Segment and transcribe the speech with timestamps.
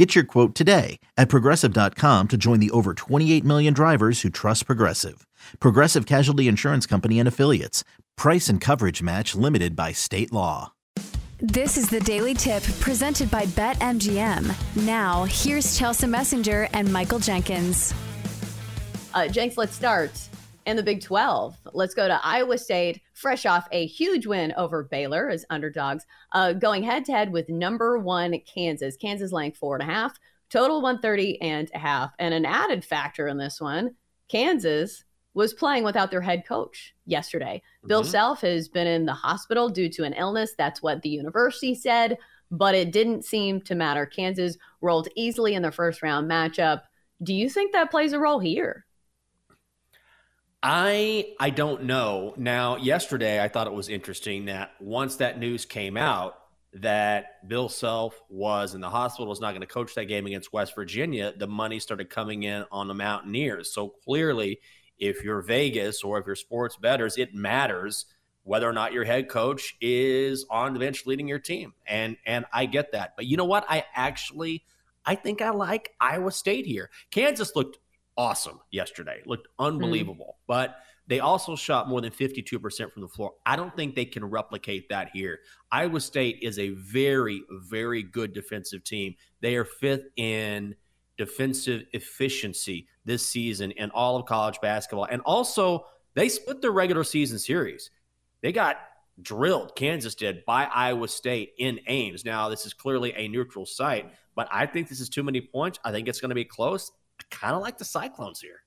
[0.00, 4.64] Get your quote today at progressive.com to join the over 28 million drivers who trust
[4.64, 5.26] Progressive.
[5.60, 7.84] Progressive Casualty Insurance Company and Affiliates.
[8.16, 10.72] Price and coverage match limited by state law.
[11.38, 14.86] This is the Daily Tip presented by BetMGM.
[14.86, 17.92] Now, here's Chelsea Messenger and Michael Jenkins.
[19.12, 20.12] Uh, Jenks, let's start
[20.66, 21.56] in the Big 12.
[21.72, 26.52] Let's go to Iowa State, fresh off a huge win over Baylor as underdogs, uh,
[26.52, 28.96] going head to head with number one Kansas.
[28.96, 30.18] Kansas laying four and a half,
[30.50, 32.12] total 130 and a half.
[32.18, 33.94] And an added factor in this one,
[34.28, 37.62] Kansas was playing without their head coach yesterday.
[37.78, 37.88] Mm-hmm.
[37.88, 40.54] Bill Self has been in the hospital due to an illness.
[40.58, 42.18] That's what the university said,
[42.50, 44.06] but it didn't seem to matter.
[44.06, 46.82] Kansas rolled easily in their first round matchup.
[47.22, 48.86] Do you think that plays a role here?
[50.62, 52.34] I I don't know.
[52.36, 56.36] Now, yesterday I thought it was interesting that once that news came out
[56.74, 60.52] that Bill Self was in the hospital, was not going to coach that game against
[60.52, 63.72] West Virginia, the money started coming in on the Mountaineers.
[63.72, 64.60] So clearly,
[64.98, 68.06] if you're Vegas or if you're sports betters, it matters
[68.44, 71.72] whether or not your head coach is on the bench leading your team.
[71.86, 73.14] And and I get that.
[73.16, 73.64] But you know what?
[73.68, 74.64] I actually
[75.06, 76.90] I think I like Iowa State here.
[77.10, 77.78] Kansas looked
[78.16, 79.22] awesome yesterday.
[79.26, 79.66] Looked hmm.
[79.66, 80.36] unbelievable.
[80.36, 80.46] Mm.
[80.46, 83.32] But they also shot more than 52% from the floor.
[83.44, 85.40] I don't think they can replicate that here.
[85.72, 89.16] Iowa State is a very, very good defensive team.
[89.40, 90.76] They are fifth in
[91.18, 95.08] defensive efficiency this season in all of college basketball.
[95.10, 97.90] And also, they split their regular season series.
[98.40, 98.76] They got
[99.20, 102.24] drilled, Kansas did, by Iowa State in Ames.
[102.24, 105.78] Now, this is clearly a neutral site, but I think this is too many points.
[105.84, 106.92] I think it's going to be close.
[107.20, 108.62] I kind of like the Cyclones here.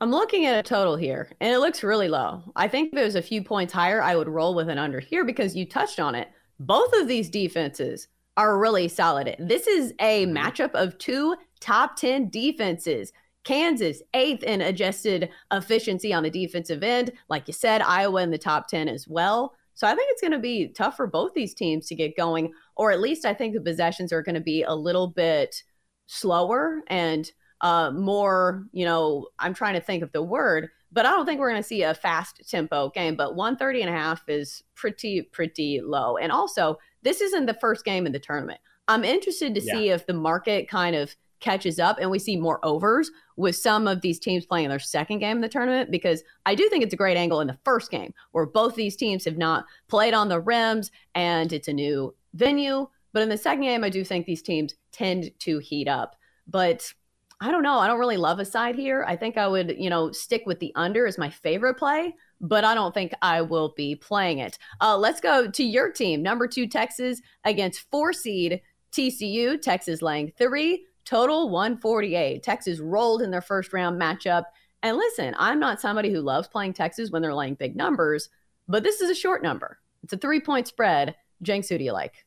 [0.00, 2.42] I'm looking at a total here, and it looks really low.
[2.54, 5.00] I think if it was a few points higher, I would roll with an under
[5.00, 6.28] here because you touched on it.
[6.60, 9.34] Both of these defenses are really solid.
[9.40, 10.36] This is a mm-hmm.
[10.36, 13.12] matchup of two top 10 defenses.
[13.44, 17.10] Kansas, eighth in adjusted efficiency on the defensive end.
[17.28, 19.54] Like you said, Iowa in the top 10 as well.
[19.74, 22.52] So I think it's going to be tough for both these teams to get going,
[22.76, 25.62] or at least I think the possessions are going to be a little bit
[26.08, 27.30] slower and
[27.60, 31.38] uh, more, you know, I'm trying to think of the word, but I don't think
[31.38, 33.14] we're going to see a fast tempo game.
[33.14, 36.16] But 130 and a half is pretty, pretty low.
[36.16, 38.60] And also, this isn't the first game in the tournament.
[38.88, 39.72] I'm interested to yeah.
[39.72, 43.86] see if the market kind of catches up and we see more overs with some
[43.86, 46.94] of these teams playing their second game in the tournament because I do think it's
[46.94, 50.28] a great angle in the first game where both these teams have not played on
[50.28, 52.88] the rims and it's a new venue.
[53.12, 56.16] But in the second game, I do think these teams tend to heat up.
[56.46, 56.92] But
[57.40, 57.78] I don't know.
[57.78, 59.04] I don't really love a side here.
[59.06, 62.64] I think I would, you know, stick with the under as my favorite play, but
[62.64, 64.58] I don't think I will be playing it.
[64.80, 66.20] Uh, let's go to your team.
[66.20, 68.60] Number two, Texas against four seed
[68.90, 69.60] TCU.
[69.60, 72.42] Texas laying three, total 148.
[72.42, 74.44] Texas rolled in their first round matchup.
[74.82, 78.30] And listen, I'm not somebody who loves playing Texas when they're laying big numbers,
[78.66, 79.78] but this is a short number.
[80.02, 81.14] It's a three point spread.
[81.42, 82.26] Jenks, who do you like?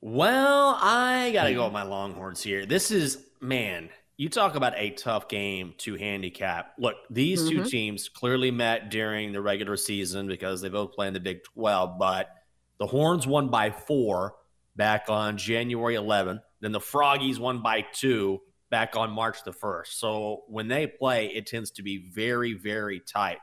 [0.00, 2.66] Well, I got to go with my Longhorns here.
[2.66, 6.74] This is man, you talk about a tough game to handicap.
[6.78, 7.62] Look, these mm-hmm.
[7.62, 11.44] two teams clearly met during the regular season because they both play in the Big
[11.44, 12.30] 12, but
[12.78, 14.34] the Horns won by four
[14.74, 16.40] back on January 11th.
[16.60, 18.40] Then the Froggies won by two
[18.70, 19.88] back on March the 1st.
[19.88, 23.38] So when they play, it tends to be very, very tight.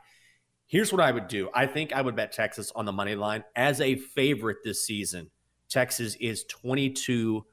[0.66, 3.44] Here's what I would do I think I would bet Texas on the money line
[3.56, 5.30] as a favorite this season.
[5.74, 7.44] Texas is 22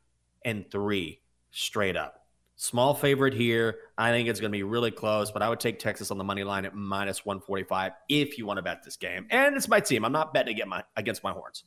[0.44, 1.20] and 3
[1.50, 2.26] straight up.
[2.56, 3.78] Small favorite here.
[3.96, 6.24] I think it's going to be really close, but I would take Texas on the
[6.24, 9.26] money line at minus 145 if you want to bet this game.
[9.30, 10.04] And it's my team.
[10.04, 11.64] I'm not betting against my, against my horns.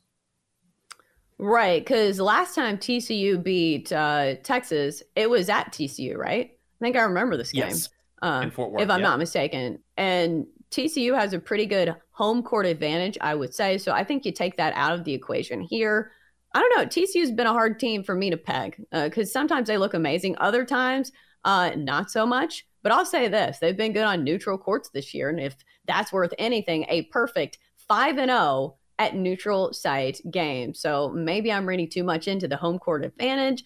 [1.39, 1.83] Right.
[1.83, 6.51] Because last time TCU beat uh, Texas, it was at TCU, right?
[6.53, 7.69] I think I remember this game.
[7.69, 7.89] Yes.
[8.21, 9.07] Uh, Worth, if I'm yeah.
[9.07, 9.79] not mistaken.
[9.97, 13.79] And TCU has a pretty good home court advantage, I would say.
[13.79, 16.11] So I think you take that out of the equation here.
[16.53, 16.85] I don't know.
[16.85, 20.35] TCU's been a hard team for me to peg because uh, sometimes they look amazing,
[20.37, 21.11] other times
[21.45, 22.65] uh, not so much.
[22.83, 25.55] But I'll say this: they've been good on neutral courts this year, and if
[25.87, 27.57] that's worth anything, a perfect
[27.87, 30.73] five and zero oh at neutral site game.
[30.73, 33.63] So maybe I'm reading too much into the home court advantage.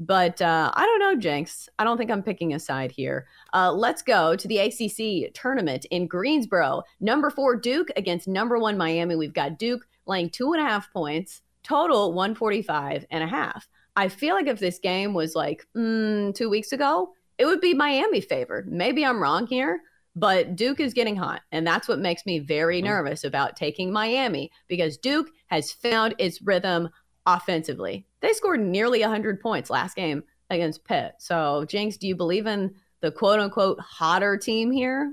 [0.00, 1.68] But uh, I don't know, Jenks.
[1.78, 3.26] I don't think I'm picking a side here.
[3.52, 6.82] Uh, let's go to the ACC tournament in Greensboro.
[7.00, 9.16] Number four Duke against number one Miami.
[9.16, 13.68] We've got Duke laying two and a half points, total 145 and a half.
[13.96, 17.74] I feel like if this game was like mm, two weeks ago, it would be
[17.74, 18.70] Miami favored.
[18.70, 19.82] Maybe I'm wrong here,
[20.16, 21.42] but Duke is getting hot.
[21.52, 22.88] And that's what makes me very mm-hmm.
[22.88, 26.90] nervous about taking Miami because Duke has found its rhythm
[27.26, 28.06] offensively.
[28.20, 31.14] They scored nearly 100 points last game against Pitt.
[31.18, 35.12] So, Jenks, do you believe in the quote unquote hotter team here?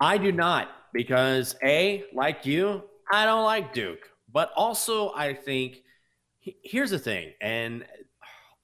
[0.00, 4.10] I do not because A, like you, I don't like Duke.
[4.32, 5.82] But also, I think
[6.40, 7.32] here's the thing.
[7.40, 7.84] And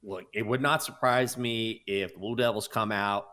[0.02, 3.26] look, it would not surprise me if the Blue Devils come out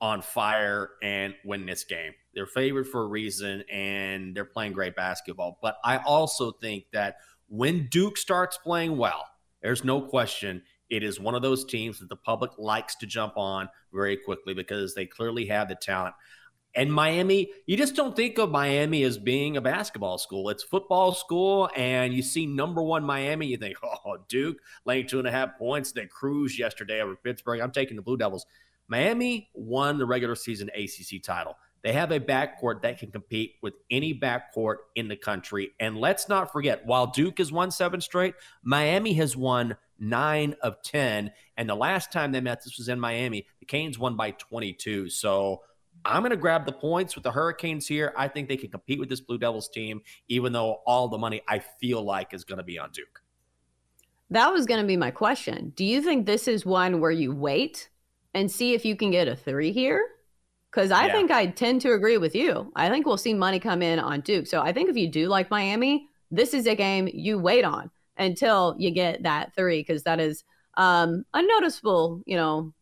[0.00, 2.12] on fire and win this game.
[2.34, 5.58] They're favored for a reason and they're playing great basketball.
[5.62, 7.16] But I also think that
[7.48, 9.24] when Duke starts playing well,
[9.62, 13.34] there's no question it is one of those teams that the public likes to jump
[13.36, 16.14] on very quickly because they clearly have the talent.
[16.74, 20.48] And Miami, you just don't think of Miami as being a basketball school.
[20.50, 25.18] It's football school, and you see number one Miami, you think, oh, Duke laying two
[25.18, 25.92] and a half points.
[25.92, 27.60] They cruised yesterday over Pittsburgh.
[27.60, 28.46] I'm taking the Blue Devils.
[28.86, 31.56] Miami won the regular season ACC title.
[31.82, 35.70] They have a backcourt that can compete with any backcourt in the country.
[35.78, 40.82] And let's not forget, while Duke has won seven straight, Miami has won nine of
[40.82, 41.30] 10.
[41.56, 45.08] And the last time they met, this was in Miami, the Canes won by 22.
[45.10, 45.62] So
[46.08, 48.12] I'm going to grab the points with the Hurricanes here.
[48.16, 51.42] I think they can compete with this Blue Devils team, even though all the money
[51.46, 53.22] I feel like is going to be on Duke.
[54.30, 55.72] That was going to be my question.
[55.76, 57.90] Do you think this is one where you wait
[58.34, 60.06] and see if you can get a three here?
[60.70, 61.12] Because I yeah.
[61.12, 62.72] think I tend to agree with you.
[62.76, 64.46] I think we'll see money come in on Duke.
[64.46, 67.90] So I think if you do like Miami, this is a game you wait on
[68.18, 70.44] until you get that three, because that is
[70.76, 72.74] um, a noticeable, you know,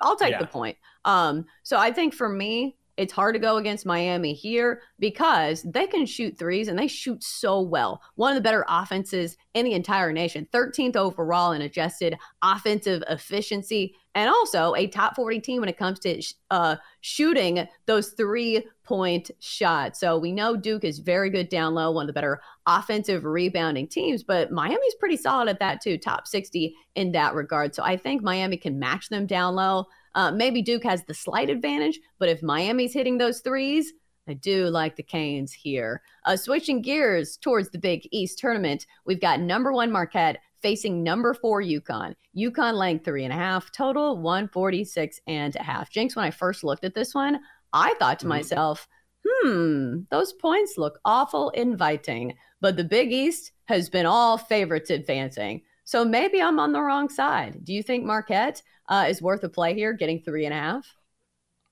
[0.00, 0.40] I'll take yeah.
[0.40, 0.76] the point.
[1.04, 5.86] Um, so I think for me, it's hard to go against Miami here because they
[5.86, 8.00] can shoot threes and they shoot so well.
[8.14, 13.94] One of the better offenses in the entire nation, 13th overall in adjusted offensive efficiency,
[14.14, 19.30] and also a top 40 team when it comes to uh, shooting those three point
[19.40, 20.00] shots.
[20.00, 23.88] So we know Duke is very good down low, one of the better offensive rebounding
[23.88, 27.74] teams, but Miami's pretty solid at that too, top 60 in that regard.
[27.74, 29.86] So I think Miami can match them down low.
[30.16, 33.92] Uh, maybe Duke has the slight advantage, but if Miami's hitting those threes,
[34.26, 36.02] I do like the Canes here.
[36.24, 41.34] Uh, switching gears towards the Big East tournament, we've got number one Marquette facing number
[41.34, 42.14] four UConn.
[42.36, 45.90] UConn laying three and a half, total 146 and a half.
[45.90, 47.38] Jenks, when I first looked at this one,
[47.74, 48.30] I thought to mm-hmm.
[48.30, 48.88] myself,
[49.24, 52.34] hmm, those points look awful inviting.
[52.62, 55.62] But the Big East has been all favorites advancing.
[55.86, 57.64] So maybe I'm on the wrong side.
[57.64, 60.96] Do you think Marquette uh, is worth a play here, getting three and a half?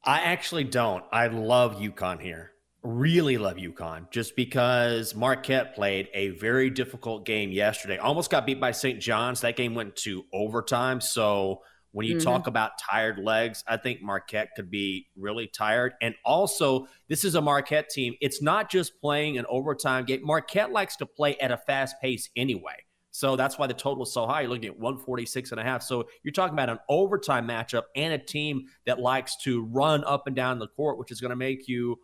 [0.05, 1.02] I actually don't.
[1.12, 2.52] I love UConn here.
[2.84, 7.99] Really love UConn just because Marquette played a very difficult game yesterday.
[7.99, 9.00] Almost got beat by St.
[9.00, 9.40] John's.
[9.40, 11.00] That game went to overtime.
[11.00, 12.25] So when you mm-hmm.
[12.25, 15.94] talk about tired legs, I think Marquette could be really tired.
[16.00, 18.14] And also, this is a Marquette team.
[18.21, 20.25] It's not just playing an overtime game.
[20.25, 22.76] Marquette likes to play at a fast pace anyway.
[23.14, 24.40] So that's why the total is so high.
[24.40, 25.85] You're looking at 146 and a half.
[25.85, 30.26] So you're talking about an overtime matchup and a team that likes to run up
[30.26, 31.97] and down the court, which is going to make you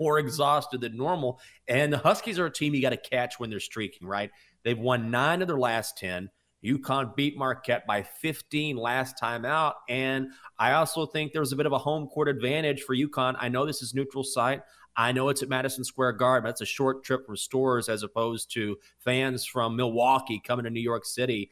[0.00, 1.38] more exhausted than normal.
[1.68, 4.32] And the Huskies are a team you got to catch when they're streaking, right?
[4.64, 6.30] They've won nine of their last 10.
[6.64, 9.76] UConn beat Marquette by 15 last time out.
[9.88, 13.36] And I also think there's a bit of a home court advantage for UConn.
[13.38, 14.62] I know this is neutral site.
[14.96, 16.46] I know it's at Madison Square Garden.
[16.46, 20.80] That's a short trip for Storrs as opposed to fans from Milwaukee coming to New
[20.80, 21.50] York City.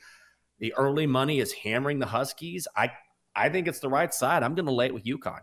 [0.61, 2.67] The early money is hammering the Huskies.
[2.77, 2.91] I
[3.37, 4.43] I think it's the right side.
[4.43, 5.41] I'm going to lay it with UConn.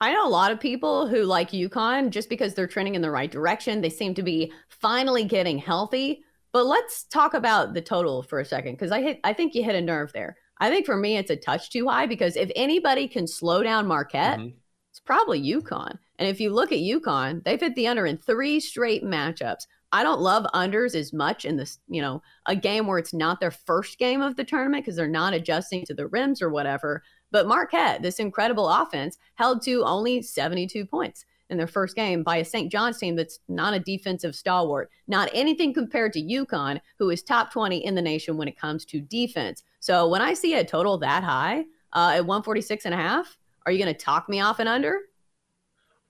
[0.00, 3.10] I know a lot of people who like UConn just because they're trending in the
[3.10, 3.80] right direction.
[3.80, 6.22] They seem to be finally getting healthy.
[6.52, 9.62] But let's talk about the total for a second because I hit I think you
[9.62, 10.36] hit a nerve there.
[10.58, 13.86] I think for me it's a touch too high because if anybody can slow down
[13.86, 14.56] Marquette, mm-hmm.
[14.90, 15.98] it's probably UConn.
[16.18, 19.66] And if you look at UConn, they've hit the under in three straight matchups.
[19.92, 23.40] I don't love unders as much in this, you know, a game where it's not
[23.40, 27.02] their first game of the tournament because they're not adjusting to the rims or whatever.
[27.30, 32.36] But Marquette, this incredible offense, held to only 72 points in their first game by
[32.36, 32.70] a St.
[32.70, 37.50] John's team that's not a defensive stalwart, not anything compared to UConn, who is top
[37.50, 39.62] 20 in the nation when it comes to defense.
[39.80, 41.60] So when I see a total that high
[41.94, 45.00] uh, at 146 and a half, are you going to talk me off and under?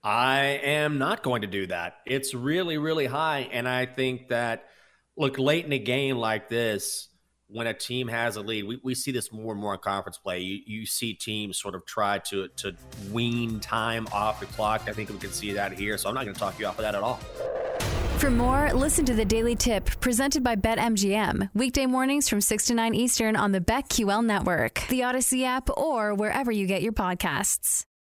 [0.08, 1.96] I am not going to do that.
[2.06, 3.40] It's really, really high.
[3.52, 4.64] And I think that,
[5.18, 7.08] look, late in a game like this,
[7.48, 10.16] when a team has a lead, we, we see this more and more in conference
[10.16, 10.38] play.
[10.38, 12.74] You, you see teams sort of try to, to
[13.12, 14.84] wean time off the clock.
[14.86, 15.98] I think we can see that here.
[15.98, 17.16] So I'm not going to talk you off of that at all.
[18.16, 21.50] For more, listen to the Daily Tip presented by BetMGM.
[21.52, 26.14] Weekday mornings from 6 to 9 Eastern on the BetQL network, the Audacy app, or
[26.14, 27.84] wherever you get your podcasts.